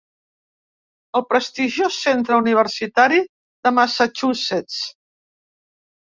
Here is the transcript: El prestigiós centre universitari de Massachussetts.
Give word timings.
El 1.19 1.25
prestigiós 1.33 1.97
centre 2.05 2.39
universitari 2.45 3.21
de 3.69 3.75
Massachussetts. 3.83 4.81